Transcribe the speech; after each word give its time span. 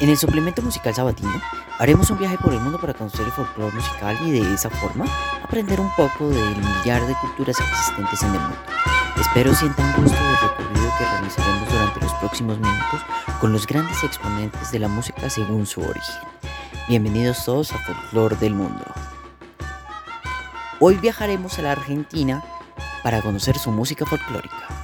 En 0.00 0.08
el 0.08 0.16
suplemento 0.16 0.62
musical 0.62 0.94
sabatino 0.94 1.42
haremos 1.78 2.08
un 2.08 2.18
viaje 2.18 2.38
por 2.38 2.54
el 2.54 2.60
mundo 2.60 2.80
para 2.80 2.94
conocer 2.94 3.20
el 3.20 3.32
folclore 3.32 3.76
musical 3.76 4.16
y 4.24 4.30
de 4.30 4.54
esa 4.54 4.70
forma 4.70 5.04
aprender 5.44 5.78
un 5.78 5.94
poco 5.94 6.30
del 6.30 6.56
millar 6.56 7.06
de 7.06 7.14
culturas 7.20 7.60
existentes 7.60 8.22
en 8.22 8.34
el 8.34 8.40
mundo. 8.40 8.56
Espero 9.20 9.54
sientan 9.54 9.92
gusto 10.00 10.16
del 10.16 10.36
recorrido 10.36 10.90
que 10.96 11.04
realizaremos 11.04 11.70
durante 11.70 12.00
los 12.00 12.14
próximos 12.14 12.58
minutos 12.58 13.00
con 13.42 13.52
los 13.52 13.66
grandes 13.66 14.02
exponentes 14.02 14.72
de 14.72 14.78
la 14.78 14.88
música 14.88 15.28
según 15.28 15.66
su 15.66 15.82
origen. 15.82 16.16
Bienvenidos 16.88 17.44
todos 17.44 17.70
a 17.72 17.78
Folklore 17.80 18.36
del 18.36 18.54
Mundo. 18.54 18.84
Hoy 20.78 20.96
viajaremos 20.96 21.58
a 21.58 21.62
la 21.62 21.72
Argentina 21.72 22.42
para 23.02 23.20
conocer 23.20 23.58
su 23.58 23.70
música 23.70 24.06
folclórica. 24.06 24.79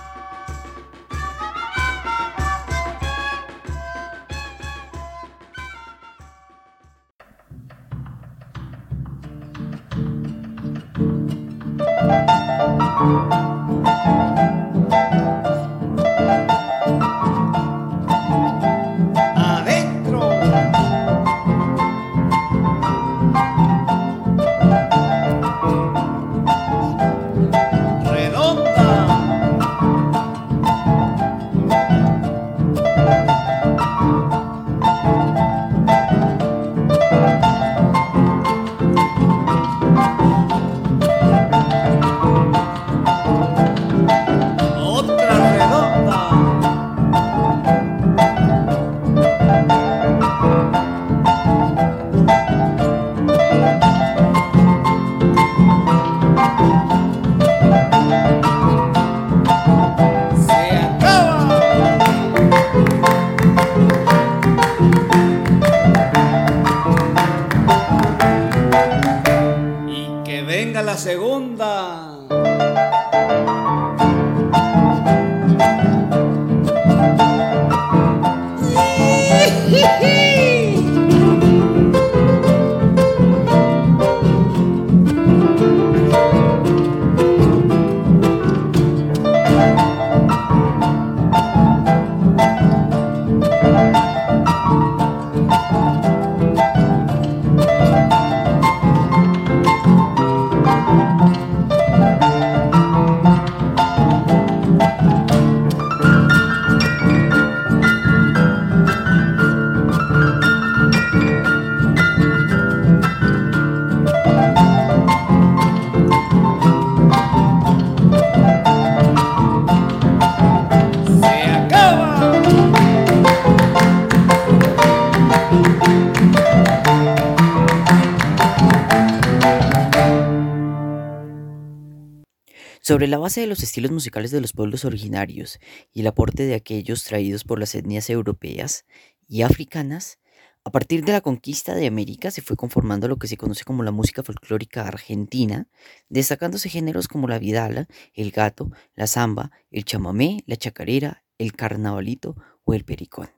Sobre 132.87 133.09
la 133.09 133.19
base 133.19 133.41
de 133.41 133.49
los 133.49 133.65
estilos 133.65 133.91
musicales 133.91 134.31
de 134.31 134.41
los 134.41 134.53
pueblos 134.53 134.85
originarios 134.85 135.59
y 135.93 136.03
el 136.03 136.07
aporte 136.07 136.45
de 136.45 136.55
aquellos 136.55 137.03
traídos 137.03 137.43
por 137.43 137.59
las 137.59 137.75
etnias 137.75 138.09
europeas 138.11 138.85
y 139.27 139.43
africanas, 139.43 140.21
a 140.63 140.71
partir 140.71 141.05
de 141.05 141.11
la 141.11 141.21
conquista 141.21 141.75
de 141.75 141.89
América 141.89 142.31
se 142.31 142.43
fue 142.43 142.57
conformando 142.57 143.09
lo 143.09 143.17
que 143.17 143.27
se 143.27 143.37
conoce 143.37 143.65
como 143.65 143.83
la 143.83 143.91
música 143.91 144.23
folclórica 144.23 144.87
argentina, 144.87 145.67
destacándose 146.09 146.69
géneros 146.69 147.09
como 147.09 147.27
la 147.27 147.41
vidala, 147.41 147.89
el 148.15 148.31
gato, 148.31 148.71
la 148.95 149.09
samba, 149.09 149.51
el 149.73 149.85
chamamé, 149.85 150.45
la 150.47 150.55
chacarera, 150.55 151.25
el 151.39 151.55
carnavalito 151.55 152.37
o 152.63 152.73
el 152.73 152.85
pericón. 152.85 153.31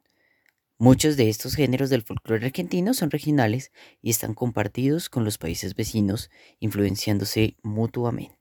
Muchos 0.77 1.17
de 1.17 1.31
estos 1.31 1.55
géneros 1.55 1.89
del 1.89 2.03
folclore 2.03 2.45
argentino 2.45 2.93
son 2.93 3.11
regionales 3.11 3.73
y 4.03 4.11
están 4.11 4.35
compartidos 4.35 5.09
con 5.09 5.25
los 5.25 5.39
países 5.39 5.75
vecinos, 5.75 6.29
influenciándose 6.61 7.57
mutuamente. 7.63 8.38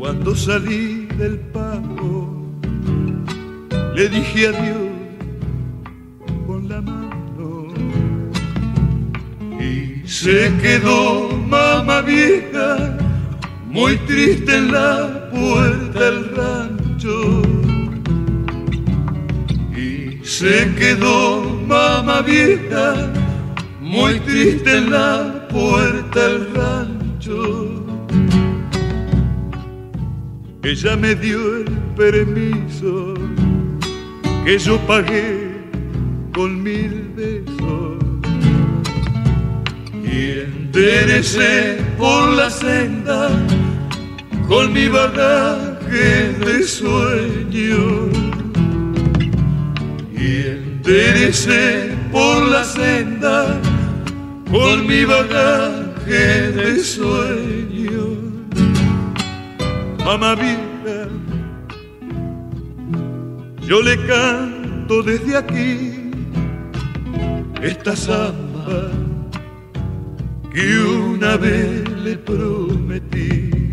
Cuando 0.00 0.34
salí 0.34 0.89
adiós 4.44 4.90
con 6.46 6.68
la 6.68 6.80
mano. 6.80 7.66
Y 9.60 10.06
se 10.08 10.52
quedó 10.62 11.28
mamá 11.48 12.00
vieja 12.02 12.96
muy 13.66 13.96
triste 13.98 14.56
en 14.56 14.72
la 14.72 15.30
puerta 15.30 16.00
del 16.00 16.36
rancho. 16.36 17.42
Y 19.76 20.24
se 20.24 20.74
quedó 20.74 21.42
mamá 21.66 22.22
vieja 22.22 22.94
muy 23.80 24.20
triste 24.20 24.78
en 24.78 24.90
la 24.90 25.46
puerta 25.48 26.20
del 26.28 26.54
rancho. 26.54 27.80
Ella 30.62 30.96
me 30.96 31.14
dio 31.14 31.56
el 31.56 31.64
permiso 31.96 33.19
que 34.44 34.58
yo 34.58 34.78
pagué 34.86 35.50
con 36.34 36.62
mil 36.62 37.12
besos. 37.16 37.98
Y 40.04 40.40
enderecé 40.40 41.78
por 41.98 42.32
la 42.34 42.50
senda 42.50 43.30
con 44.48 44.72
mi 44.72 44.88
bagaje 44.88 46.32
de 46.44 46.62
sueño 46.64 48.10
y 50.12 50.46
enderecé 50.46 51.94
por 52.10 52.48
la 52.48 52.64
senda 52.64 53.60
con 54.50 54.86
mi 54.88 55.04
bagaje 55.04 56.50
de 56.50 56.82
sueño 56.82 58.18
mamá 60.04 60.34
vida 60.34 60.69
yo 63.70 63.80
le 63.82 63.96
canto 64.04 65.00
desde 65.00 65.36
aquí 65.36 66.10
esta 67.62 67.94
samba 67.94 68.90
que 70.52 70.76
una 70.76 71.36
vez 71.36 71.88
le 72.02 72.16
prometí. 72.16 73.70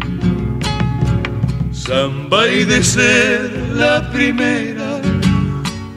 Samba 1.71 2.47
y 2.47 2.63
de 2.65 2.83
ser 2.83 3.49
la 3.73 4.07
primera, 4.11 5.01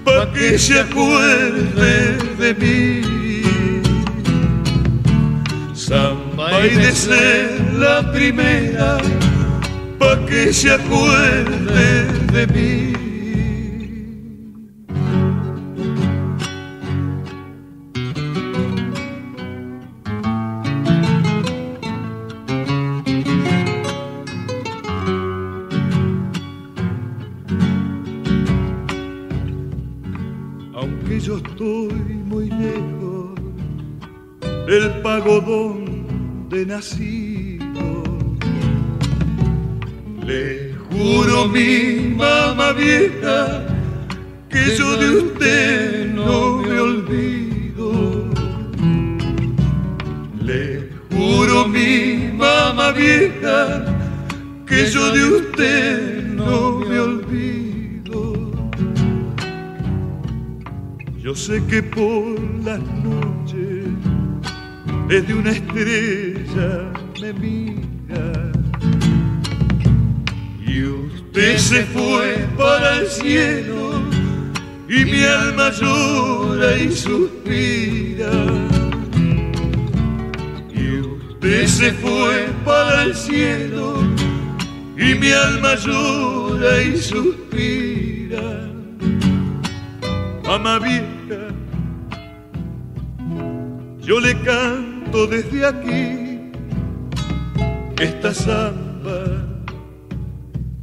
pa' 0.02 0.32
que 0.32 0.58
se 0.58 0.80
acuerde 0.80 2.16
de 2.42 2.50
mí. 2.62 3.02
Samba 5.74 6.56
hay 6.56 6.70
de 6.70 6.92
ser 6.92 7.74
la 7.74 8.10
primera 8.12 8.96
pa' 9.98 10.24
que 10.24 10.54
se 10.54 10.70
acuerde 10.70 12.06
de 12.32 12.46
mí. 12.46 13.09
Del 35.30 35.40
pagodón 35.40 36.48
de 36.48 36.66
nacido, 36.66 38.02
le 40.26 40.74
juro 40.90 41.46
mi 41.48 42.14
mamá 42.16 42.72
vieja 42.72 43.66
que 44.48 44.76
yo 44.76 44.96
de 44.96 45.10
usted 45.22 46.12
no 46.14 46.58
me 46.58 46.80
olvido. 46.80 47.92
Le 50.40 50.88
juro 51.10 51.68
mi 51.68 52.32
mamá 52.32 52.92
vieja 52.92 53.84
que 54.66 54.86
yo 54.90 55.12
de 55.12 55.24
usted 55.24 56.24
no 56.24 56.78
me 56.80 56.98
olvido. 56.98 58.50
Yo 61.18 61.34
sé 61.34 61.62
que 61.66 61.82
por 61.82 62.40
las 62.64 62.80
noches 63.04 63.39
desde 65.10 65.34
una 65.34 65.50
estrella 65.50 66.92
me 67.20 67.32
mira. 67.32 68.52
Y 70.64 70.84
usted 70.84 71.58
se 71.58 71.82
fue 71.86 72.46
para 72.56 72.98
el 72.98 73.08
cielo 73.08 74.02
y 74.88 75.04
mi 75.04 75.24
alma 75.24 75.72
llora 75.72 76.76
y 76.78 76.92
suspira. 76.92 78.30
Y 80.72 81.00
usted 81.00 81.66
se 81.66 81.90
fue 81.94 82.48
para 82.64 83.02
el 83.02 83.16
cielo 83.16 84.04
y 84.96 85.14
mi 85.16 85.32
alma 85.32 85.74
llora 85.74 86.82
y 86.82 86.96
suspira. 86.96 88.70
Mamá 90.44 90.78
vieja 90.78 91.10
yo 94.10 94.18
le 94.18 94.34
canto 94.42 94.89
desde 95.10 95.66
aquí 95.66 96.38
esta 98.00 98.32
samba 98.32 99.24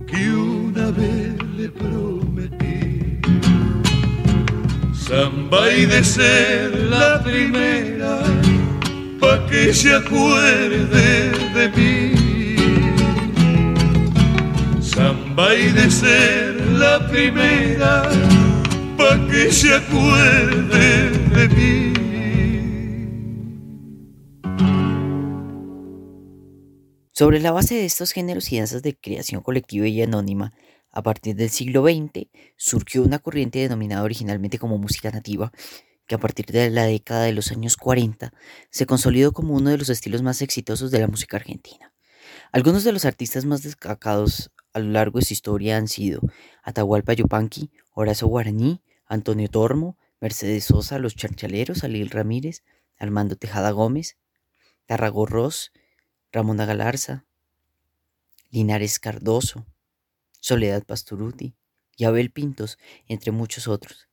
que 0.05 0.31
una 0.31 0.91
vez 0.91 1.35
le 1.55 1.69
prometí. 1.69 3.19
Samba 4.93 5.71
y 5.71 5.85
de 5.85 6.03
ser 6.03 6.75
la 6.89 7.23
primera, 7.23 8.19
pa' 9.21 9.45
que 9.47 9.73
se 9.73 9.95
acuerde 9.95 11.31
de 11.55 11.69
mí. 11.77 12.57
Samba 14.81 15.55
y 15.55 15.71
de 15.71 15.89
ser 15.89 16.55
la 16.73 17.07
primera, 17.07 18.03
pa' 18.97 19.17
que 19.31 19.51
se 19.51 19.73
acuerde 19.73 21.11
de 21.33 21.47
mí. 21.55 22.06
Sobre 27.17 27.39
la 27.39 27.51
base 27.51 27.73
de 27.73 27.85
estos 27.85 28.11
géneros 28.11 28.51
y 28.51 28.59
danzas 28.59 28.83
de 28.83 28.95
creación 28.95 29.41
colectiva 29.41 29.87
y 29.87 30.03
anónima, 30.03 30.53
a 30.91 31.01
partir 31.01 31.35
del 31.35 31.49
siglo 31.49 31.81
XX 31.81 32.27
surgió 32.57 33.01
una 33.01 33.17
corriente 33.17 33.57
denominada 33.57 34.03
originalmente 34.03 34.59
como 34.59 34.77
música 34.77 35.09
nativa, 35.09 35.51
que 36.05 36.13
a 36.13 36.19
partir 36.19 36.45
de 36.45 36.69
la 36.69 36.85
década 36.85 37.23
de 37.23 37.33
los 37.33 37.51
años 37.51 37.75
40 37.75 38.31
se 38.69 38.85
consolidó 38.85 39.31
como 39.31 39.55
uno 39.55 39.71
de 39.71 39.79
los 39.79 39.89
estilos 39.89 40.21
más 40.21 40.43
exitosos 40.43 40.91
de 40.91 40.99
la 40.99 41.07
música 41.07 41.37
argentina. 41.37 41.91
Algunos 42.51 42.83
de 42.83 42.91
los 42.91 43.03
artistas 43.03 43.45
más 43.45 43.63
destacados 43.63 44.51
a 44.73 44.77
lo 44.77 44.91
largo 44.91 45.17
de 45.17 45.25
su 45.25 45.33
historia 45.33 45.77
han 45.77 45.87
sido 45.87 46.21
Atahualpa 46.61 47.13
Yupanqui, 47.13 47.71
Horacio 47.93 48.27
Guaraní, 48.27 48.83
Antonio 49.07 49.47
Tormo, 49.47 49.97
Mercedes 50.21 50.65
Sosa, 50.65 50.99
Los 50.99 51.15
Charchaleros, 51.15 51.83
Alil 51.83 52.11
Ramírez, 52.11 52.61
Armando 52.99 53.37
Tejada 53.37 53.71
Gómez, 53.71 54.17
Tarrago 54.85 55.25
Ross, 55.25 55.71
Ramona 56.31 56.65
Galarza, 56.65 57.25
Linares 58.49 58.99
Cardoso, 58.99 59.65
Soledad 60.39 60.83
Pastoruti 60.83 61.55
y 61.95 62.05
Abel 62.05 62.31
Pintos, 62.31 62.77
entre 63.07 63.31
muchos 63.31 63.67
otros. 63.67 64.07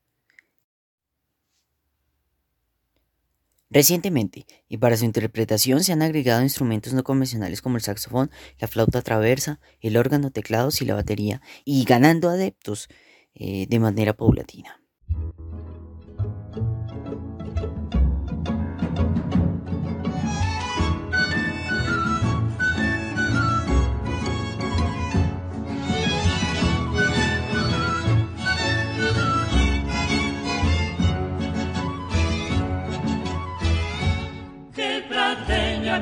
Recientemente, 3.70 4.46
y 4.68 4.76
para 4.76 4.96
su 4.96 5.04
interpretación 5.04 5.82
se 5.82 5.92
han 5.92 6.02
agregado 6.02 6.42
instrumentos 6.42 6.92
no 6.92 7.02
convencionales 7.02 7.60
como 7.60 7.76
el 7.76 7.82
saxofón, 7.82 8.30
la 8.58 8.68
flauta 8.68 9.02
traversa, 9.02 9.58
el 9.80 9.96
órgano, 9.96 10.30
teclados 10.30 10.80
y 10.80 10.84
la 10.84 10.94
batería, 10.94 11.42
y 11.64 11.84
ganando 11.84 12.28
adeptos 12.28 12.88
eh, 13.34 13.66
de 13.68 13.80
manera 13.80 14.12
paulatina. 14.12 14.80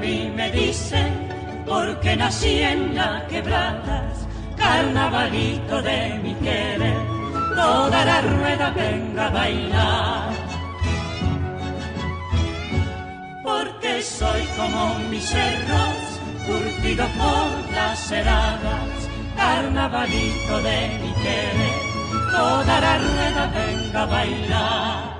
Mí 0.03 0.33
me 0.35 0.51
dicen, 0.51 1.13
porque 1.65 2.17
nací 2.17 2.59
en 2.61 2.95
las 2.97 3.23
quebradas, 3.31 4.27
carnavalito 4.57 5.81
de 5.81 6.19
mi 6.25 6.35
querer, 6.47 6.99
toda 7.55 8.05
la 8.05 8.21
rueda 8.21 8.71
venga 8.71 9.27
a 9.27 9.31
bailar. 9.31 10.33
Porque 13.45 14.03
soy 14.03 14.43
como 14.57 14.99
mis 15.09 15.25
cerros, 15.25 15.99
curtido 16.49 17.07
por 17.21 17.73
las 17.73 18.11
heladas, 18.11 18.95
carnavalito 19.37 20.55
de 20.69 20.79
mi 21.01 21.13
querer, 21.25 21.79
toda 22.33 22.81
la 22.87 22.99
rueda 22.99 23.53
venga 23.55 24.03
a 24.03 24.07
bailar. 24.07 25.12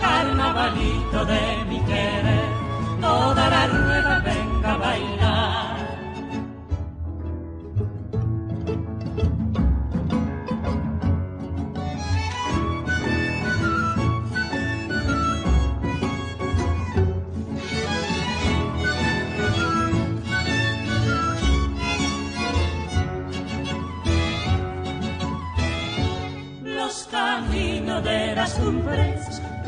Carnavalito 0.00 1.24
de 1.24 1.64
mi 1.68 1.80
querer, 1.80 2.48
toda 3.00 3.50
la 3.50 3.66
rueda 3.66 4.22
venga 4.24 4.72
a 4.72 4.76
bailar. 4.76 5.31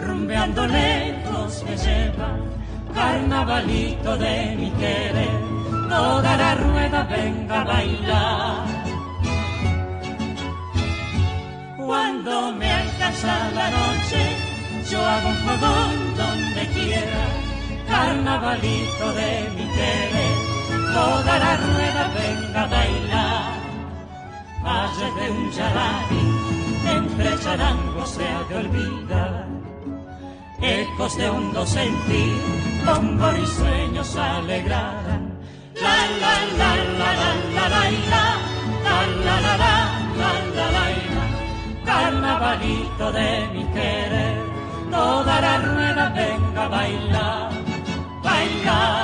Rumbeando 0.07 0.67
lejos 0.67 1.65
me 1.65 1.77
llevan, 1.77 2.41
carnavalito 2.95 4.17
de 4.17 4.57
mi 4.57 4.71
querer, 4.73 5.41
toda 5.89 6.37
la 6.37 6.55
rueda 6.55 7.03
venga 7.05 7.61
a 7.61 7.65
bailar. 7.65 8.67
Cuando 11.77 12.53
me 12.53 12.71
alcanza 12.71 13.51
la 13.55 13.71
noche, 13.71 14.23
yo 14.91 14.99
hago 15.01 15.29
un 15.29 15.37
fogón 15.47 16.17
donde 16.17 16.67
quiera, 16.75 17.25
carnavalito 17.89 19.13
de 19.21 19.51
mi 19.57 19.67
querer, 19.79 20.37
toda 20.93 21.39
la 21.39 21.57
rueda 21.57 22.11
venga 22.21 22.63
a 22.63 22.67
bailar. 22.67 23.55
Valles 24.63 25.15
de 25.17 25.31
un 25.31 25.51
yararí, 25.53 26.34
entre 26.97 27.39
charangos 27.39 28.11
se 28.11 28.25
ha 28.29 28.43
de 28.49 28.55
olvidar. 28.57 29.47
ecos 30.61 31.17
de 31.17 31.29
hondo 31.29 31.67
sentir, 31.67 32.37
con 32.85 33.19
sueños 33.47 34.17
alegrarán. 34.17 35.25
La 35.75 35.97
la 36.23 36.35
la 36.61 36.71
la 37.01 37.11
la 37.21 37.33
la 37.55 37.75
la 37.75 37.85
la 38.13 38.27
la 38.85 39.01
la 39.25 39.37
la 39.37 39.47
la 39.47 39.57
la 39.59 39.95
carnavalito 41.85 43.13
de 43.13 43.49
mi 43.53 43.65
querer, 43.77 44.37
toda 44.91 45.41
la 45.41 45.59
rueda 45.59 46.09
venga 46.11 46.65
a 46.65 46.69
bailar, 46.69 47.51
bailar. 48.23 49.04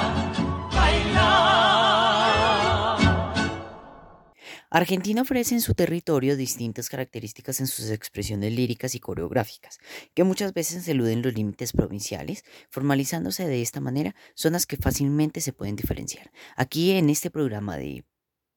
Argentina 4.73 5.23
ofrece 5.23 5.55
en 5.55 5.61
su 5.61 5.75
territorio 5.75 6.37
distintas 6.37 6.89
características 6.89 7.59
en 7.59 7.67
sus 7.67 7.91
expresiones 7.91 8.53
líricas 8.53 8.95
y 8.95 9.01
coreográficas, 9.01 9.81
que 10.15 10.23
muchas 10.23 10.55
veces 10.55 10.87
eluden 10.87 11.23
los 11.23 11.35
límites 11.35 11.73
provinciales, 11.73 12.45
formalizándose 12.71 13.49
de 13.49 13.63
esta 13.63 13.81
manera 13.81 14.15
zonas 14.35 14.67
que 14.67 14.77
fácilmente 14.77 15.41
se 15.41 15.53
pueden 15.53 15.75
diferenciar. 15.75 16.31
Aquí 16.57 16.93
en 16.93 17.11
este 17.11 17.31
programa 17.31 17.77
de 17.77 18.05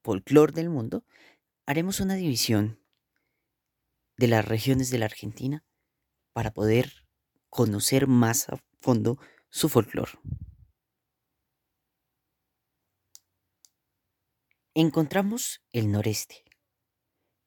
Folklore 0.04 0.54
del 0.54 0.70
Mundo 0.70 1.04
haremos 1.66 2.00
una 2.00 2.14
división 2.14 2.80
de 4.18 4.28
las 4.28 4.46
regiones 4.46 4.92
de 4.92 5.00
la 5.00 5.06
Argentina 5.06 5.66
para 6.32 6.54
poder 6.54 7.08
conocer 7.50 8.06
más 8.06 8.50
a 8.50 8.64
fondo 8.82 9.18
su 9.50 9.68
folclore. 9.68 10.12
Encontramos 14.76 15.62
el 15.72 15.92
noreste. 15.92 16.44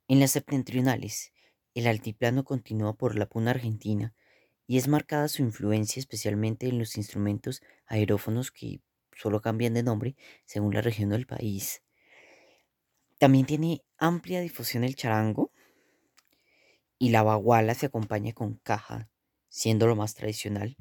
En 0.07 0.21
las 0.21 0.31
septentrionales, 0.31 1.33
el 1.75 1.89
altiplano 1.89 2.45
continúa 2.45 2.95
por 2.97 3.17
la 3.17 3.29
puna 3.29 3.51
argentina 3.51 4.15
y 4.69 4.79
es 4.79 4.87
marcada 4.87 5.27
su 5.27 5.43
influencia 5.43 5.99
especialmente 5.99 6.69
en 6.69 6.79
los 6.79 6.97
instrumentos 6.97 7.63
aerófonos 7.87 8.53
que 8.53 8.81
solo 9.13 9.41
cambian 9.41 9.75
de 9.75 9.83
nombre 9.83 10.15
según 10.45 10.73
la 10.73 10.83
región 10.83 11.09
del 11.09 11.27
país. 11.27 11.83
También 13.19 13.45
tiene 13.45 13.83
amplia 13.99 14.41
difusión 14.41 14.85
el 14.85 14.95
charango 14.95 15.51
y 16.97 17.11
la 17.11 17.25
baguala 17.25 17.75
se 17.75 17.87
acompaña 17.87 18.35
con 18.35 18.55
caja, 18.59 19.09
siendo 19.49 19.89
lo 19.89 19.97
más 19.97 20.15
tradicional. 20.15 20.77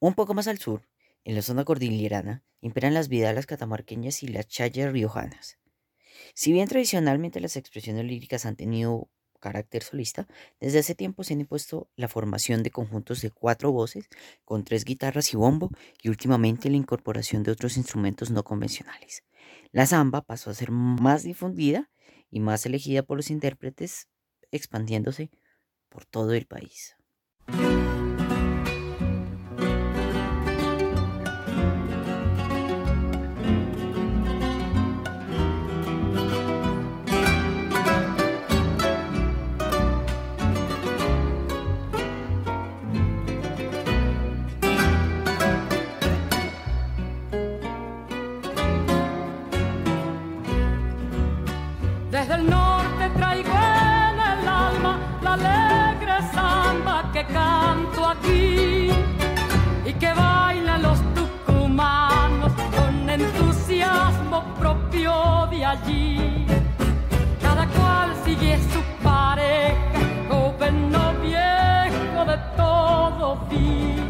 Un 0.00 0.14
poco 0.14 0.32
más 0.32 0.48
al 0.48 0.58
sur, 0.58 0.82
en 1.26 1.34
la 1.34 1.42
zona 1.42 1.64
cordillerana 1.64 2.44
imperan 2.60 2.94
las 2.94 3.08
vidalas 3.08 3.46
catamarqueñas 3.46 4.22
y 4.22 4.28
las 4.28 4.46
chayas 4.46 4.92
riojanas. 4.92 5.58
Si 6.34 6.52
bien 6.52 6.68
tradicionalmente 6.68 7.40
las 7.40 7.56
expresiones 7.56 8.04
líricas 8.04 8.46
han 8.46 8.54
tenido 8.54 9.10
carácter 9.40 9.82
solista, 9.82 10.28
desde 10.60 10.78
hace 10.78 10.94
tiempo 10.94 11.24
se 11.24 11.34
han 11.34 11.40
impuesto 11.40 11.90
la 11.96 12.06
formación 12.06 12.62
de 12.62 12.70
conjuntos 12.70 13.22
de 13.22 13.32
cuatro 13.32 13.72
voces 13.72 14.08
con 14.44 14.62
tres 14.62 14.84
guitarras 14.84 15.34
y 15.34 15.36
bombo 15.36 15.72
y 16.00 16.10
últimamente 16.10 16.70
la 16.70 16.76
incorporación 16.76 17.42
de 17.42 17.50
otros 17.50 17.76
instrumentos 17.76 18.30
no 18.30 18.44
convencionales. 18.44 19.24
La 19.72 19.86
samba 19.86 20.22
pasó 20.22 20.50
a 20.50 20.54
ser 20.54 20.70
más 20.70 21.24
difundida 21.24 21.90
y 22.30 22.38
más 22.38 22.64
elegida 22.66 23.02
por 23.02 23.16
los 23.16 23.30
intérpretes, 23.30 24.08
expandiéndose 24.52 25.32
por 25.88 26.04
todo 26.04 26.34
el 26.34 26.46
país. 26.46 26.94
del 52.36 52.50
norte 52.50 53.08
traigo 53.16 53.50
en 53.50 54.20
el 54.32 54.48
alma 54.48 54.98
la 55.22 55.32
alegre 55.34 56.16
samba 56.34 57.10
que 57.12 57.24
canto 57.24 58.06
aquí 58.06 58.90
y 59.84 59.92
que 59.94 60.12
bailan 60.12 60.82
los 60.82 60.98
tucumanos 61.14 62.52
con 62.76 63.08
entusiasmo 63.08 64.42
propio 64.58 65.46
de 65.50 65.64
allí. 65.64 66.46
Cada 67.40 67.66
cual 67.68 68.08
sigue 68.24 68.58
su 68.72 68.80
pareja, 69.02 70.00
joven 70.28 70.94
o 70.94 71.06
viejo 71.22 72.20
de 72.30 72.38
todo 72.56 73.38
fin. 73.48 74.08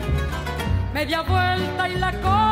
Media 0.92 1.22
vuelta 1.22 1.88
y 1.88 1.98
la 1.98 2.12
cosa 2.20 2.45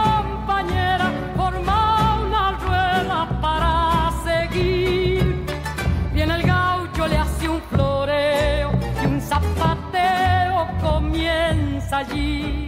allí 12.10 12.63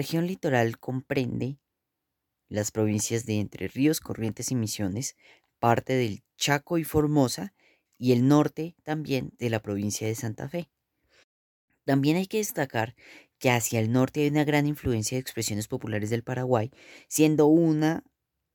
región 0.00 0.26
litoral 0.26 0.78
comprende 0.78 1.58
las 2.48 2.70
provincias 2.70 3.26
de 3.26 3.38
Entre 3.38 3.68
Ríos, 3.68 4.00
Corrientes 4.00 4.50
y 4.50 4.54
Misiones, 4.54 5.14
parte 5.58 5.92
del 5.92 6.22
Chaco 6.38 6.78
y 6.78 6.84
Formosa 6.84 7.52
y 7.98 8.12
el 8.12 8.26
norte 8.26 8.76
también 8.82 9.34
de 9.38 9.50
la 9.50 9.60
provincia 9.60 10.06
de 10.06 10.14
Santa 10.14 10.48
Fe. 10.48 10.70
También 11.84 12.16
hay 12.16 12.26
que 12.26 12.38
destacar 12.38 12.96
que 13.38 13.50
hacia 13.50 13.78
el 13.78 13.92
norte 13.92 14.22
hay 14.22 14.28
una 14.28 14.44
gran 14.44 14.66
influencia 14.66 15.16
de 15.16 15.20
expresiones 15.20 15.68
populares 15.68 16.08
del 16.08 16.22
Paraguay, 16.22 16.70
siendo 17.06 17.46
una 17.48 18.02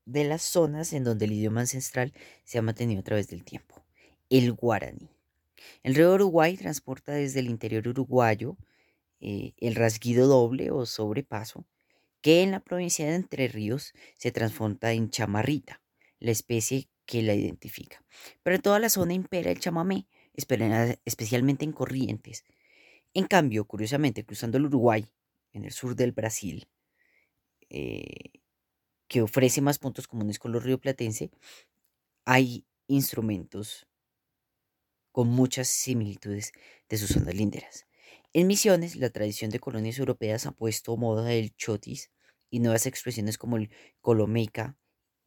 de 0.05 0.23
las 0.23 0.41
zonas 0.41 0.93
en 0.93 1.03
donde 1.03 1.25
el 1.25 1.33
idioma 1.33 1.61
ancestral 1.61 2.11
se 2.43 2.57
ha 2.57 2.63
mantenido 2.63 3.01
a 3.01 3.03
través 3.03 3.27
del 3.27 3.43
tiempo, 3.43 3.85
el 4.31 4.51
guaraní. 4.51 5.11
El 5.83 5.93
río 5.93 6.11
Uruguay 6.11 6.57
transporta 6.57 7.11
desde 7.11 7.41
el 7.41 7.51
interior 7.51 7.87
uruguayo 7.87 8.57
eh, 9.27 9.53
el 9.57 9.73
rasguido 9.73 10.27
doble 10.27 10.69
o 10.69 10.85
sobrepaso, 10.85 11.65
que 12.21 12.43
en 12.43 12.51
la 12.51 12.59
provincia 12.59 13.07
de 13.07 13.15
Entre 13.15 13.47
Ríos 13.47 13.93
se 14.15 14.31
transforma 14.31 14.91
en 14.91 15.09
chamarrita, 15.09 15.81
la 16.19 16.29
especie 16.29 16.89
que 17.07 17.23
la 17.23 17.33
identifica. 17.33 18.03
Pero 18.43 18.55
en 18.55 18.61
toda 18.61 18.77
la 18.77 18.89
zona 18.89 19.15
impera 19.15 19.49
el 19.49 19.59
chamamé, 19.59 20.05
especialmente 20.35 21.65
en 21.65 21.71
corrientes, 21.71 22.43
en 23.15 23.25
cambio, 23.25 23.65
curiosamente, 23.65 24.23
cruzando 24.23 24.59
el 24.59 24.65
Uruguay, 24.65 25.07
en 25.53 25.65
el 25.65 25.71
sur 25.71 25.95
del 25.95 26.11
Brasil, 26.11 26.67
eh, 27.71 28.41
que 29.07 29.23
ofrece 29.23 29.59
más 29.59 29.79
puntos 29.79 30.07
comunes 30.07 30.37
con 30.37 30.51
los 30.51 30.63
rioplatense, 30.63 31.31
hay 32.25 32.63
instrumentos 32.85 33.87
con 35.11 35.29
muchas 35.29 35.67
similitudes 35.67 36.51
de 36.89 36.97
sus 36.97 37.09
zonas 37.09 37.33
linderas. 37.33 37.87
En 38.37 38.47
Misiones, 38.47 38.97
la 38.97 39.09
tradición 39.11 39.49
de 39.49 39.61
colonias 39.61 39.97
europeas 39.97 40.45
ha 40.45 40.51
puesto 40.51 40.97
moda 40.97 41.23
del 41.23 41.55
chotis 41.55 42.11
y 42.49 42.59
nuevas 42.59 42.85
expresiones 42.85 43.37
como 43.37 43.55
el 43.55 43.69
colomeca 44.01 44.77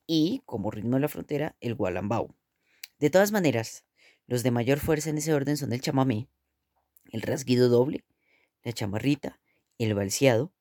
y, 0.07 0.43
como 0.45 0.71
ritmo 0.71 0.97
de 0.97 1.01
la 1.01 1.09
frontera, 1.09 1.57
el 1.61 1.75
gualambao. 1.75 2.37
De 2.99 3.09
todas 3.09 3.33
maneras, 3.33 3.87
los 4.27 4.43
de 4.43 4.51
mayor 4.51 4.79
fuerza 4.79 5.09
en 5.09 5.17
ese 5.17 5.33
orden 5.33 5.57
son 5.57 5.73
el 5.73 5.81
chamamé, 5.81 6.29
el 7.11 7.23
rasguido 7.23 7.71
doble, 7.71 8.05
la 8.63 8.75
chamarrita, 8.75 9.41
el 9.79 9.95
balseado 9.95 10.53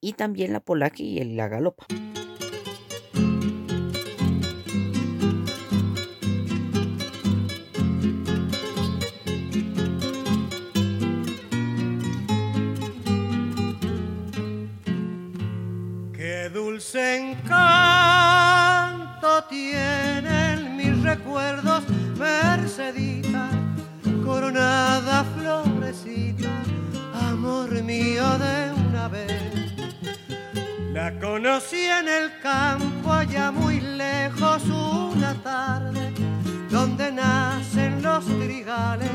y 0.00 0.14
también 0.14 0.52
la 0.52 0.58
polaca 0.58 0.96
y 0.98 1.22
la 1.22 1.46
galopa. 1.46 1.86
Coronada 24.24 25.24
florecita, 25.36 26.50
amor 27.30 27.70
mío 27.82 28.24
de 28.38 28.72
una 28.88 29.08
vez. 29.08 29.72
La 30.92 31.18
conocí 31.18 31.84
en 31.84 32.08
el 32.08 32.38
campo 32.42 33.10
allá 33.10 33.50
muy 33.50 33.80
lejos 33.80 34.62
una 34.66 35.32
tarde, 35.42 36.12
donde 36.70 37.10
nacen 37.10 38.02
los 38.02 38.26
trigales, 38.26 39.10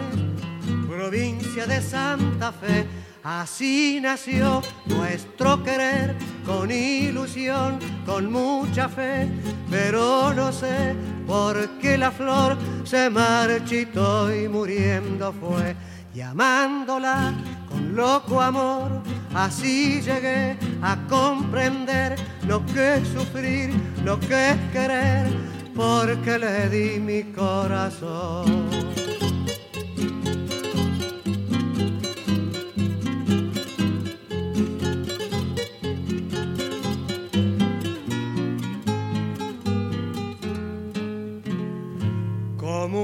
provincia 0.88 1.68
de 1.68 1.80
Santa 1.80 2.52
Fe. 2.52 2.88
Así 3.24 4.00
nació 4.02 4.62
nuestro 4.88 5.64
querer, 5.64 6.16
con 6.50 6.72
ilusión, 6.72 7.78
con 8.08 8.32
mucha 8.32 8.90
fe, 8.90 9.30
pero 9.70 10.34
no 10.34 10.52
sé 10.52 10.96
por 11.28 11.78
qué 11.78 11.96
la 11.96 12.10
flor 12.10 12.58
se 12.84 13.08
marchitó 13.08 14.34
y 14.36 14.48
muriendo 14.48 15.32
fue, 15.32 15.76
llamándola 16.12 17.36
con 17.70 17.96
loco 17.96 18.42
amor. 18.42 18.90
Así 19.36 20.02
llegué 20.02 20.58
a 20.82 20.98
comprender 21.08 22.16
lo 22.48 22.66
que 22.66 22.96
es 22.96 23.08
sufrir, 23.10 23.70
lo 24.04 24.20
que 24.20 24.50
es 24.50 24.58
querer, 24.74 25.28
porque 25.76 26.40
le 26.40 26.68
di 26.68 27.00
mi 27.00 27.32
corazón. 27.32 29.19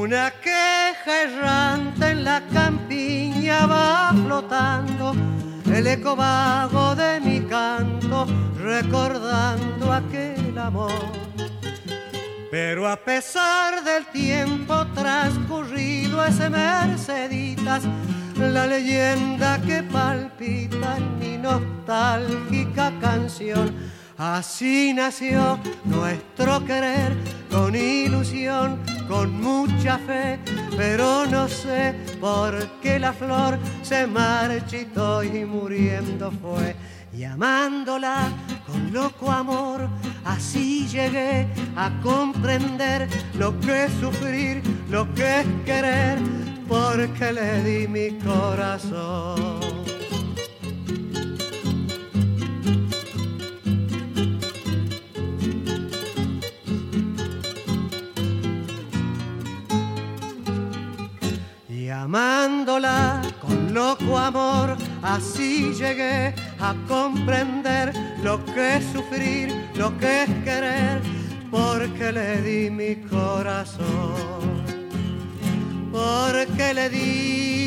Una 0.05 0.29
queja 0.29 1.23
errante 1.23 2.11
en 2.11 2.23
la 2.23 2.39
campiña 2.53 3.65
va 3.65 4.13
flotando 4.13 5.15
el 5.73 5.87
eco 5.87 6.15
vago 6.15 6.93
de 6.93 7.19
mi 7.21 7.39
canto, 7.41 8.27
recordando 8.55 9.91
aquel 9.91 10.55
amor. 10.59 10.91
Pero 12.51 12.87
a 12.87 12.97
pesar 12.97 13.83
del 13.83 14.05
tiempo 14.11 14.85
transcurrido, 14.93 16.23
ese 16.23 16.51
Merceditas, 16.51 17.81
la 18.37 18.67
leyenda 18.67 19.59
que 19.63 19.81
palpita 19.81 20.97
en 20.97 21.17
mi 21.17 21.37
nostálgica 21.37 22.93
canción. 23.01 23.73
Así 24.17 24.93
nació 24.93 25.59
nuestro 25.83 26.63
querer 26.65 27.13
con 27.51 27.75
ilusión, 27.75 28.79
con 29.09 29.41
mucha 29.41 29.97
fe, 29.97 30.39
pero 30.77 31.25
no 31.25 31.49
sé 31.49 31.93
por 32.21 32.65
qué 32.81 32.97
la 32.97 33.11
flor 33.11 33.59
se 33.81 34.07
marchitó 34.07 35.21
y 35.21 35.43
muriendo 35.43 36.31
fue. 36.31 36.75
Llamándola 37.13 38.29
con 38.65 38.93
loco 38.93 39.31
amor, 39.31 39.89
así 40.23 40.87
llegué 40.87 41.47
a 41.75 41.91
comprender 42.01 43.09
lo 43.37 43.57
que 43.59 43.85
es 43.85 43.91
sufrir, 43.99 44.61
lo 44.89 45.13
que 45.13 45.41
es 45.41 45.47
querer, 45.65 46.19
porque 46.67 47.33
le 47.33 47.63
di 47.63 47.87
mi 47.87 48.11
corazón. 48.19 49.64
Amándola 61.95 63.21
con 63.41 63.73
loco 63.73 64.17
amor, 64.17 64.75
así 65.01 65.73
llegué 65.73 66.35
a 66.59 66.75
comprender 66.87 67.93
lo 68.21 68.43
que 68.43 68.77
es 68.77 68.85
sufrir, 68.91 69.53
lo 69.75 69.97
que 69.97 70.23
es 70.23 70.29
querer, 70.43 71.01
porque 71.49 72.11
le 72.11 72.41
di 72.41 72.69
mi 72.69 72.95
corazón, 73.07 74.63
porque 75.91 76.73
le 76.73 76.89
di 76.89 77.64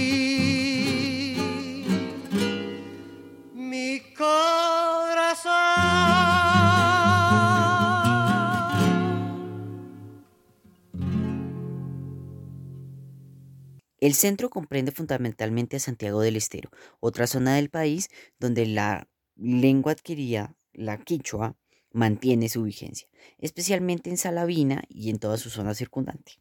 El 14.00 14.14
centro 14.14 14.48
comprende 14.48 14.92
fundamentalmente 14.92 15.76
a 15.76 15.80
Santiago 15.80 16.20
del 16.20 16.36
Estero, 16.36 16.70
otra 17.00 17.26
zona 17.26 17.56
del 17.56 17.68
país 17.68 18.08
donde 18.38 18.66
la 18.66 19.08
lengua 19.34 19.92
adquirida, 19.92 20.56
la 20.72 20.98
quichua, 20.98 21.56
mantiene 21.90 22.48
su 22.48 22.62
vigencia, 22.62 23.08
especialmente 23.38 24.10
en 24.10 24.16
Salavina 24.16 24.84
y 24.88 25.10
en 25.10 25.18
toda 25.18 25.36
su 25.36 25.50
zona 25.50 25.74
circundante. 25.74 26.40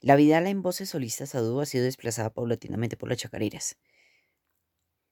La 0.00 0.16
vidala 0.16 0.50
en 0.50 0.62
voces 0.62 0.90
solistas 0.90 1.34
adú 1.34 1.60
ha 1.60 1.66
sido 1.66 1.84
desplazada 1.84 2.32
paulatinamente 2.32 2.96
por 2.96 3.08
las 3.08 3.18
chacareras, 3.18 3.76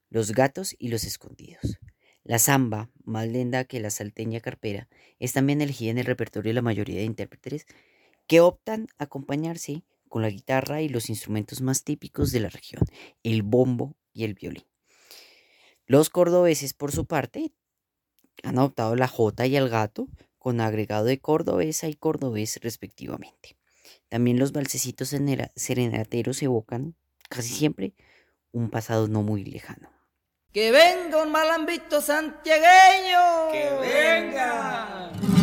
los 0.08 0.32
gatos 0.32 0.74
y 0.78 0.88
los 0.88 1.04
escondidos. 1.04 1.78
La 2.22 2.38
samba, 2.38 2.90
más 3.04 3.28
lenta 3.28 3.64
que 3.64 3.80
la 3.80 3.90
salteña 3.90 4.40
carpera, 4.40 4.88
es 5.18 5.32
también 5.32 5.60
elegida 5.60 5.90
en 5.90 5.98
el 5.98 6.04
repertorio 6.04 6.50
de 6.50 6.54
la 6.54 6.62
mayoría 6.62 6.98
de 6.98 7.04
intérpretes 7.04 7.66
que 8.26 8.40
optan 8.40 8.88
a 8.98 9.04
acompañarse 9.04 9.84
con 10.10 10.20
la 10.20 10.28
guitarra 10.28 10.82
y 10.82 10.90
los 10.90 11.08
instrumentos 11.08 11.62
más 11.62 11.84
típicos 11.84 12.32
de 12.32 12.40
la 12.40 12.50
región, 12.50 12.82
el 13.22 13.42
bombo 13.42 13.96
y 14.12 14.24
el 14.24 14.34
violín. 14.34 14.66
Los 15.86 16.10
cordobeses, 16.10 16.74
por 16.74 16.92
su 16.92 17.06
parte, 17.06 17.52
han 18.42 18.58
adoptado 18.58 18.96
la 18.96 19.08
jota 19.08 19.46
y 19.46 19.56
el 19.56 19.70
gato 19.70 20.08
con 20.38 20.60
agregado 20.60 21.04
de 21.04 21.20
cordobesa 21.20 21.88
y 21.88 21.94
cordobés 21.94 22.58
respectivamente. 22.62 23.56
También 24.08 24.38
los 24.38 24.52
balsecitos 24.52 25.14
serenateros 25.54 26.42
evocan 26.42 26.96
casi 27.28 27.54
siempre 27.54 27.94
un 28.52 28.70
pasado 28.70 29.08
no 29.08 29.22
muy 29.22 29.44
lejano. 29.44 29.90
Que 30.52 30.72
venga 30.72 31.22
un 31.22 31.30
malambito 31.30 32.00
santiagueño. 32.00 33.52
Que 33.52 33.70
venga. 33.80 35.39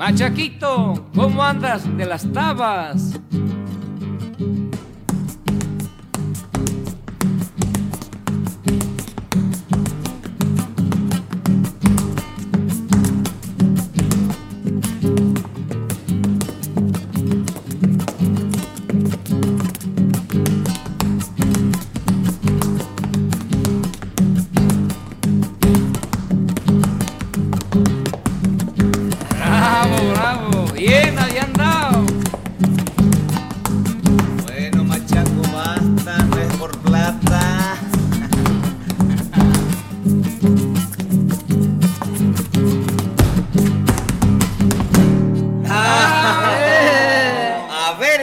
Machaquito, 0.00 1.10
¿cómo 1.14 1.44
andas 1.44 1.84
de 1.98 2.06
las 2.06 2.24
tabas? 2.32 3.20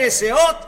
Ese 0.08 0.32
otro. 0.32 0.67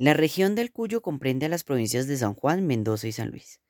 La 0.00 0.14
región 0.14 0.54
del 0.54 0.72
Cuyo 0.72 1.02
comprende 1.02 1.44
a 1.44 1.50
las 1.50 1.62
provincias 1.62 2.06
de 2.06 2.16
San 2.16 2.32
Juan, 2.32 2.66
Mendoza 2.66 3.06
y 3.06 3.12
San 3.12 3.28
Luis. 3.28 3.60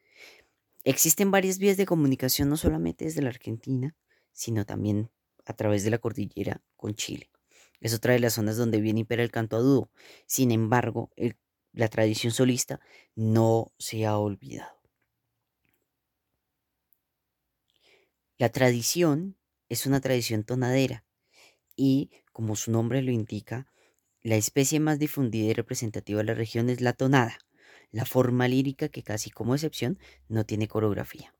Existen 0.84 1.32
varias 1.32 1.58
vías 1.58 1.76
de 1.76 1.86
comunicación 1.86 2.48
no 2.48 2.56
solamente 2.56 3.04
desde 3.04 3.20
la 3.20 3.30
Argentina, 3.30 3.96
sino 4.30 4.64
también 4.64 5.10
a 5.44 5.54
través 5.54 5.82
de 5.82 5.90
la 5.90 5.98
cordillera 5.98 6.62
con 6.76 6.94
Chile. 6.94 7.32
Es 7.80 7.94
otra 7.94 8.12
de 8.12 8.20
las 8.20 8.34
zonas 8.34 8.56
donde 8.56 8.80
viene 8.80 9.00
impera 9.00 9.24
el 9.24 9.32
canto 9.32 9.56
a 9.56 9.58
dúo. 9.58 9.90
Sin 10.24 10.52
embargo, 10.52 11.10
la 11.72 11.88
tradición 11.88 12.32
solista 12.32 12.78
no 13.16 13.72
se 13.76 14.06
ha 14.06 14.16
olvidado. 14.16 14.80
La 18.38 18.50
tradición 18.50 19.36
es 19.68 19.84
una 19.84 20.00
tradición 20.00 20.44
tonadera 20.44 21.04
y, 21.74 22.12
como 22.32 22.54
su 22.54 22.70
nombre 22.70 23.02
lo 23.02 23.10
indica, 23.10 23.66
la 24.22 24.36
especie 24.36 24.80
más 24.80 24.98
difundida 24.98 25.50
y 25.50 25.52
representativa 25.54 26.18
de 26.18 26.24
la 26.24 26.34
región 26.34 26.68
es 26.68 26.80
la 26.80 26.92
tonada, 26.92 27.38
la 27.90 28.04
forma 28.04 28.48
lírica 28.48 28.88
que 28.88 29.02
casi 29.02 29.30
como 29.30 29.54
excepción 29.54 29.98
no 30.28 30.44
tiene 30.44 30.68
coreografía. 30.68 31.34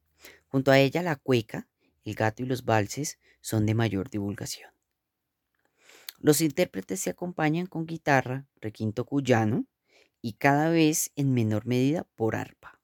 Junto 0.49 0.71
a 0.71 0.79
ella 0.79 1.03
la 1.03 1.17
cueca, 1.17 1.69
el 2.05 2.15
gato 2.15 2.43
y 2.43 2.47
los 2.47 2.65
valses 2.65 3.19
son 3.41 3.67
de 3.67 3.75
mayor 3.75 4.11
divulgación. 4.11 4.71
Los 6.19 6.41
intérpretes 6.41 7.01
se 7.01 7.11
acompañan 7.11 7.67
con 7.67 7.87
guitarra, 7.87 8.47
requinto 8.61 9.05
cuyano 9.05 9.67
y 10.21 10.35
cada 10.35 10.69
vez 10.69 11.13
en 11.17 11.33
menor 11.33 11.67
medida 11.67 12.05
por 12.17 12.37
arpa. 12.37 12.81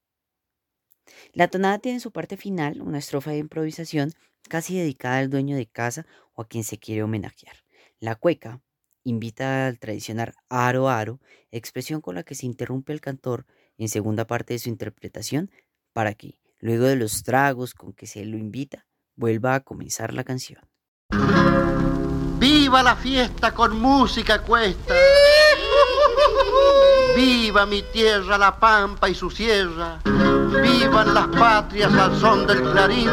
La 1.32 1.48
tonada 1.48 1.78
tiene 1.78 1.96
en 1.96 2.00
su 2.00 2.12
parte 2.12 2.36
final 2.36 2.80
una 2.80 2.98
estrofa 2.98 3.30
de 3.30 3.38
improvisación 3.38 4.12
casi 4.48 4.78
dedicada 4.78 5.18
al 5.18 5.30
dueño 5.30 5.56
de 5.56 5.66
casa 5.66 6.06
o 6.34 6.42
a 6.42 6.48
quien 6.48 6.64
se 6.64 6.78
quiere 6.78 7.02
homenajear. 7.02 7.56
La 7.98 8.14
cueca 8.14 8.62
invita 9.06 9.68
al 9.68 9.78
tradicional 9.78 10.34
aro 10.48 10.88
aro, 10.88 11.20
expresión 11.52 12.00
con 12.00 12.16
la 12.16 12.24
que 12.24 12.34
se 12.34 12.44
interrumpe 12.44 12.92
el 12.92 13.00
cantor 13.00 13.46
en 13.78 13.88
segunda 13.88 14.26
parte 14.26 14.54
de 14.54 14.58
su 14.58 14.68
interpretación 14.68 15.50
para 15.92 16.14
que, 16.14 16.40
luego 16.58 16.86
de 16.86 16.96
los 16.96 17.22
tragos 17.22 17.72
con 17.72 17.92
que 17.92 18.08
se 18.08 18.24
lo 18.24 18.36
invita, 18.36 18.84
vuelva 19.14 19.54
a 19.54 19.60
comenzar 19.60 20.12
la 20.12 20.24
canción. 20.24 20.60
¡Viva 22.40 22.82
la 22.82 22.96
fiesta 22.96 23.54
con 23.54 23.78
música 23.80 24.42
cuesta! 24.42 24.94
¡Viva 27.14 27.64
mi 27.64 27.82
tierra, 27.92 28.36
la 28.36 28.58
pampa 28.58 29.08
y 29.08 29.14
su 29.14 29.30
sierra! 29.30 30.00
¡Vivan 30.04 31.14
las 31.14 31.28
patrias 31.28 31.94
al 31.94 32.18
son 32.18 32.46
del 32.46 32.60
clarín! 32.60 33.08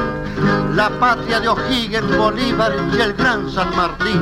La 0.76 0.90
patria 1.00 1.40
de 1.40 1.50
O'Higgins, 1.50 2.18
Bolívar 2.18 2.74
y 2.98 3.00
el 3.00 3.14
gran 3.14 3.50
San 3.52 3.76
Martín. 3.76 4.22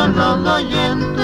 Nayen 0.00 1.19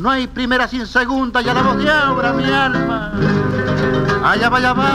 No 0.00 0.08
hay 0.08 0.26
primera 0.26 0.66
sin 0.66 0.86
segunda, 0.86 1.42
ya 1.42 1.52
la 1.52 1.60
voz 1.60 1.76
de 1.76 1.90
ahora 1.90 2.32
mi 2.32 2.50
alma. 2.50 3.12
Allá 4.24 4.48
va, 4.48 4.56
allá 4.56 4.72
va, 4.72 4.88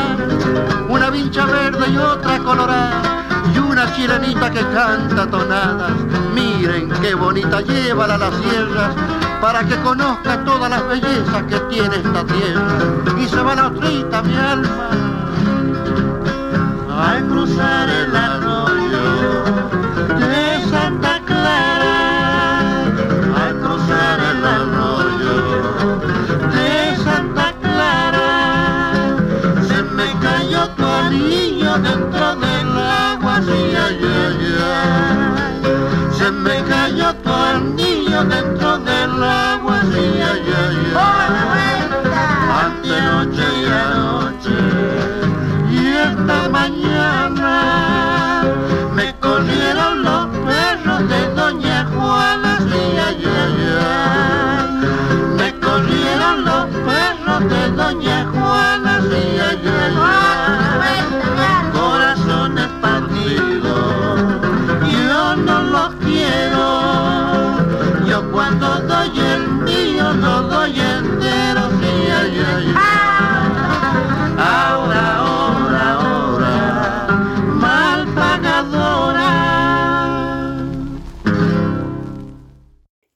una 0.90 1.12
vincha 1.12 1.46
verde 1.46 1.86
y 1.92 1.98
otra 1.98 2.40
colorada, 2.40 3.02
y 3.54 3.60
una 3.60 3.94
chilenita 3.94 4.50
que 4.50 4.62
canta 4.62 5.30
tonadas. 5.30 5.92
Miren 6.34 6.90
qué 7.02 7.14
bonita 7.14 7.62
lleva 7.62 8.06
a 8.06 8.18
las 8.18 8.34
sierras, 8.36 8.96
para 9.42 9.64
que 9.64 9.76
conozca 9.82 10.44
todas 10.44 10.70
las 10.70 10.88
bellezas 10.88 11.44
que 11.44 11.60
tiene 11.72 11.96
esta 11.98 12.24
tierra. 12.26 12.78
Y 13.20 13.28
se 13.28 13.42
va 13.42 13.56
la 13.56 13.72
trita 13.72 14.22
mi 14.22 14.36
alma 14.36 14.90
al 16.98 17.28
cruzar 17.28 17.90
el 17.90 18.16
arroyo 18.16 19.44
de 20.18 20.70
Santa 20.70 21.20
Clara, 21.26 22.70
al 23.44 23.60
cruzar 23.60 24.20
el 24.32 24.46
arroyo 24.46 25.38
de 26.56 26.98
Santa 27.04 27.54
Clara, 27.62 28.94
se 29.68 29.84
me 29.84 30.08
cayó 30.22 30.70
tu 30.70 30.86
anillo 30.86 31.78
dentro 31.80 32.36
del 32.38 32.78
agua, 32.78 33.42
sí, 33.42 33.76
ay, 33.86 34.00
ay, 34.02 34.56
ay. 34.64 36.12
se 36.18 36.32
me 36.32 36.64
cayó 36.64 37.14
tu 37.16 37.34
anillo 37.34 38.24
dentro 38.24 38.55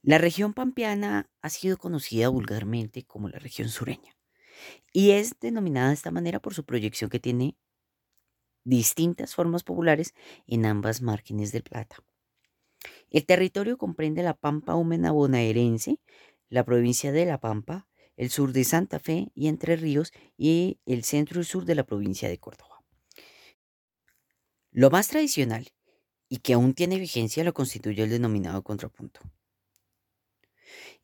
La 0.10 0.18
región 0.18 0.56
pampeana 0.56 1.30
ha 1.44 1.50
sido 1.52 1.78
conocida 1.78 2.30
vulgarmente 2.30 3.04
como 3.04 3.30
la 3.30 3.38
región 3.38 3.70
sureña 3.70 4.18
y 4.92 5.12
es 5.12 5.40
denominada 5.40 5.90
de 5.90 5.94
esta 5.94 6.10
manera 6.10 6.40
por 6.40 6.56
su 6.56 6.66
proyección 6.66 7.12
que 7.12 7.20
tiene 7.20 7.56
distintas 8.64 9.36
formas 9.36 9.62
populares 9.62 10.16
en 10.48 10.66
ambas 10.66 11.04
márgenes 11.04 11.52
del 11.52 11.62
Plata. 11.62 11.98
El 13.12 13.28
territorio 13.28 13.78
comprende 13.78 14.24
la 14.24 14.34
Pampa 14.34 14.74
húmeda 14.74 15.12
bonaerense, 15.12 16.00
la 16.50 16.66
provincia 16.66 17.12
de 17.12 17.28
La 17.28 17.40
Pampa, 17.40 17.88
el 18.18 18.32
sur 18.32 18.52
de 18.52 18.64
Santa 18.64 18.98
Fe 18.98 19.32
y 19.36 19.48
Entre 19.48 19.76
Ríos 19.76 20.12
y 20.36 20.80
el 20.88 21.04
centro 21.04 21.40
y 21.40 21.44
sur 21.44 21.66
de 21.66 21.76
la 21.76 21.84
provincia 21.84 22.28
de 22.28 22.40
Córdoba. 22.40 22.84
Lo 24.72 24.90
más 24.90 25.10
tradicional 25.10 25.72
y 26.28 26.38
que 26.38 26.54
aún 26.54 26.74
tiene 26.74 26.98
vigencia 26.98 27.44
lo 27.44 27.54
constituye 27.54 28.02
el 28.02 28.10
denominado 28.10 28.64
contrapunto. 28.64 29.20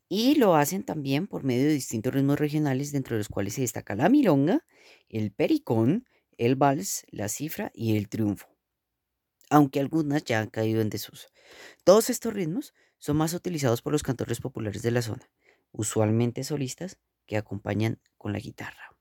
Y 0.08 0.36
lo 0.36 0.54
hacen 0.56 0.84
también 0.84 1.26
por 1.26 1.44
medio 1.44 1.64
de 1.66 1.72
distintos 1.74 2.14
ritmos 2.14 2.38
regionales, 2.38 2.92
dentro 2.92 3.14
de 3.16 3.20
los 3.20 3.28
cuales 3.28 3.54
se 3.54 3.62
destaca 3.62 3.94
la 3.96 4.08
milonga, 4.08 4.64
el 5.08 5.32
pericón, 5.32 6.06
el 6.38 6.54
vals, 6.56 7.04
la 7.10 7.28
cifra 7.28 7.70
y 7.74 7.96
el 7.96 8.08
triunfo. 8.08 8.48
Aunque 9.50 9.80
algunas 9.80 10.24
ya 10.24 10.40
han 10.40 10.50
caído 10.50 10.80
en 10.82 10.90
desuso. 10.90 11.28
Todos 11.84 12.10
estos 12.10 12.34
ritmos 12.34 12.74
son 12.98 13.18
más 13.18 13.34
utilizados 13.34 13.82
por 13.82 13.92
los 13.92 14.02
cantores 14.04 14.40
populares 14.40 14.82
de 14.82 14.92
la 14.92 15.02
zona, 15.02 15.30
usualmente 15.72 16.44
solistas 16.44 16.98
que 17.26 17.38
acompañan 17.38 18.00
con 18.18 18.32
la 18.32 18.40
guitarra. 18.40 18.95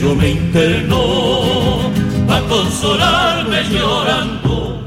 Yo 0.00 0.14
me 0.14 0.30
internó 0.30 1.90
pa' 2.26 2.40
consolarme 2.42 3.62
llorando. 3.70 4.80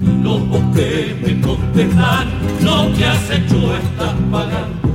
Y 0.00 0.22
los 0.22 0.48
bosques 0.48 1.20
me 1.22 1.40
contestan 1.40 2.28
lo 2.60 2.92
que 2.94 3.04
has 3.04 3.30
hecho 3.30 3.76
estás 3.76 4.14
pagando. 4.30 4.88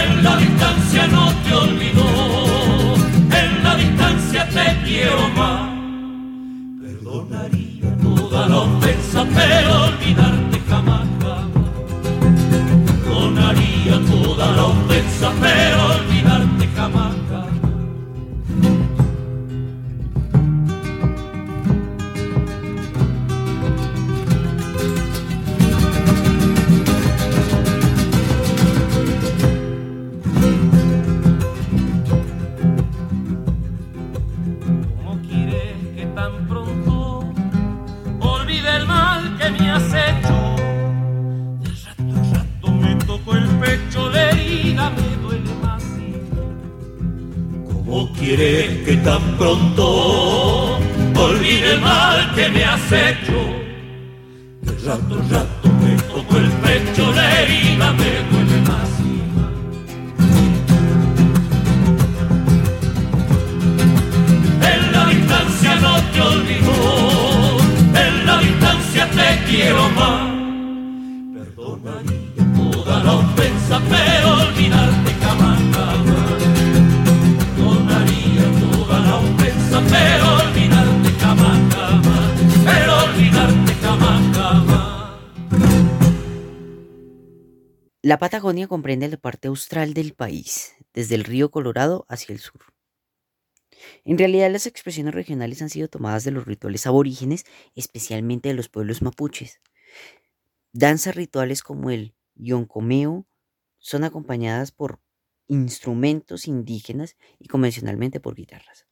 En 0.00 0.24
la 0.24 0.36
distancia 0.36 1.06
no 1.06 1.32
te 1.44 1.54
olvidó, 1.54 2.08
en 3.42 3.62
la 3.62 3.74
distancia 3.76 4.48
te 4.48 4.84
quiero 4.84 5.28
más. 5.36 5.70
Perdonaría 6.82 7.96
toda 8.02 8.48
la 8.48 8.56
ofensa, 8.56 9.24
pero 9.34 9.87
ofensa, 15.28 15.40
pero 15.40 15.86
olvidarte 15.94 16.17
quieres 48.28 48.84
que 48.84 48.96
tan 48.98 49.22
pronto 49.38 50.78
olvide 51.16 51.72
el 51.72 51.80
mal 51.80 52.34
que 52.34 52.48
me 52.50 52.62
has 52.62 52.92
hecho? 52.92 53.38
De 54.60 54.72
rato 54.86 55.14
a 55.14 55.32
rato 55.32 55.68
me 55.82 55.96
toco 56.02 56.36
el 56.36 56.50
pecho, 56.64 57.10
la 57.14 57.40
herida 57.40 57.92
me 57.92 58.10
duele 58.30 58.60
más. 58.68 58.90
En 64.72 64.92
la 64.92 65.06
distancia 65.06 65.74
no 65.76 65.94
te 66.12 66.20
olvido, 66.20 66.74
en 68.04 68.26
la 68.26 68.38
distancia 68.40 69.08
te 69.10 69.50
quiero 69.50 69.88
más. 69.90 70.28
Perdonaría 71.34 72.44
toda 72.58 73.04
la 73.04 73.12
ofensa, 73.14 73.80
pero 73.88 74.47
La 88.08 88.18
Patagonia 88.18 88.68
comprende 88.68 89.06
la 89.06 89.18
parte 89.18 89.48
austral 89.48 89.92
del 89.92 90.14
país, 90.14 90.74
desde 90.94 91.14
el 91.14 91.24
río 91.24 91.50
Colorado 91.50 92.06
hacia 92.08 92.32
el 92.32 92.38
sur. 92.38 92.62
En 94.02 94.16
realidad 94.16 94.50
las 94.50 94.66
expresiones 94.66 95.12
regionales 95.12 95.60
han 95.60 95.68
sido 95.68 95.88
tomadas 95.88 96.24
de 96.24 96.30
los 96.30 96.46
rituales 96.46 96.86
aborígenes, 96.86 97.44
especialmente 97.74 98.48
de 98.48 98.54
los 98.54 98.70
pueblos 98.70 99.02
mapuches. 99.02 99.60
Danzas 100.72 101.16
rituales 101.16 101.62
como 101.62 101.90
el 101.90 102.14
yoncomeo 102.34 103.26
son 103.78 104.04
acompañadas 104.04 104.72
por 104.72 105.02
instrumentos 105.46 106.48
indígenas 106.48 107.14
y 107.38 107.48
convencionalmente 107.48 108.20
por 108.20 108.36
guitarras. 108.36 108.86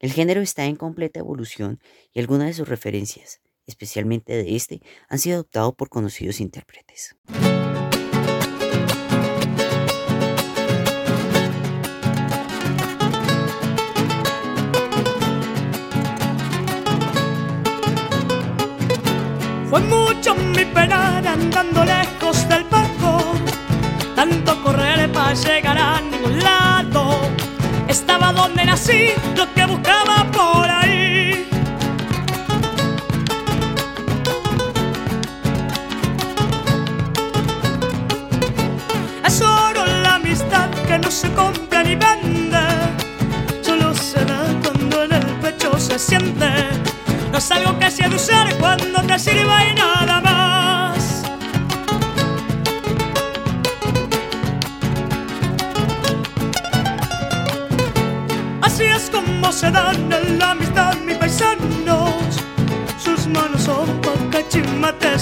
El 0.00 0.10
género 0.10 0.40
está 0.40 0.64
en 0.64 0.74
completa 0.74 1.20
evolución 1.20 1.78
y 2.12 2.18
algunas 2.18 2.48
de 2.48 2.54
sus 2.54 2.68
referencias, 2.68 3.40
especialmente 3.68 4.32
de 4.32 4.56
este, 4.56 4.82
han 5.08 5.20
sido 5.20 5.36
adoptados 5.36 5.76
por 5.76 5.88
conocidos 5.88 6.40
intérpretes. 6.40 7.14
Donde 28.40 28.64
nací, 28.64 29.12
lo 29.36 29.52
que 29.52 29.66
buscaba 29.66 29.99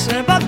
Snap 0.09 0.29
up 0.31 0.48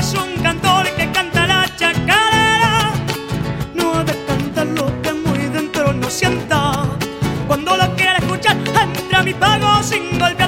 es 0.00 0.14
un 0.14 0.42
cantor 0.42 0.86
que 0.96 1.12
canta 1.12 1.46
la 1.46 1.66
chacarera. 1.76 2.92
No 3.74 3.94
ha 3.94 4.04
de 4.04 4.14
cantar 4.24 4.66
lo 4.68 4.86
que 5.02 5.12
muy 5.12 5.40
dentro 5.56 5.92
no 5.92 6.08
sienta. 6.08 6.86
Cuando 7.46 7.76
lo 7.76 7.94
quiere 7.96 8.18
escuchar, 8.18 8.56
entra 8.98 9.22
mi 9.22 9.34
pago 9.34 9.82
sin 9.82 10.18
golpear. 10.18 10.39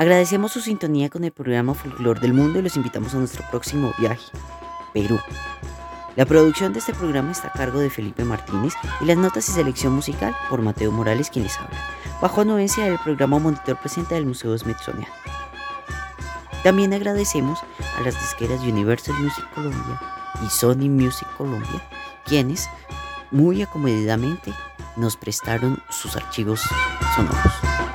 Agradecemos 0.00 0.52
su 0.52 0.62
sintonía 0.62 1.10
con 1.10 1.24
el 1.24 1.30
programa 1.30 1.74
Folklore 1.74 2.20
del 2.20 2.32
Mundo 2.32 2.58
y 2.58 2.62
los 2.62 2.74
invitamos 2.74 3.12
a 3.12 3.18
nuestro 3.18 3.44
próximo 3.50 3.92
viaje, 3.98 4.32
Perú. 4.94 5.20
La 6.16 6.24
producción 6.24 6.72
de 6.72 6.78
este 6.78 6.94
programa 6.94 7.32
está 7.32 7.48
a 7.48 7.52
cargo 7.52 7.80
de 7.80 7.90
Felipe 7.90 8.24
Martínez 8.24 8.72
y 9.02 9.04
las 9.04 9.18
notas 9.18 9.46
y 9.50 9.52
selección 9.52 9.92
musical 9.92 10.34
por 10.48 10.62
Mateo 10.62 10.90
Morales 10.90 11.28
quien 11.28 11.44
les 11.44 11.54
habla, 11.58 11.76
bajo 12.22 12.40
anuencia 12.40 12.84
del 12.84 12.98
programa 12.98 13.38
Monitor 13.40 13.78
Presenta 13.78 14.14
del 14.14 14.24
Museo 14.24 14.56
Smithsonian. 14.56 15.10
También 16.62 16.94
agradecemos 16.94 17.58
a 17.98 18.00
las 18.00 18.18
disqueras 18.18 18.62
Universal 18.62 19.16
Music 19.16 19.44
Colombia 19.54 20.00
y 20.42 20.48
Sony 20.48 20.88
Music 20.88 21.28
Colombia, 21.36 21.86
quienes 22.24 22.70
muy 23.30 23.60
acomodadamente 23.60 24.54
nos 24.96 25.18
prestaron 25.18 25.78
sus 25.90 26.16
archivos 26.16 26.62
sonoros. 27.14 27.89